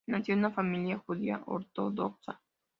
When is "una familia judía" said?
0.39-1.43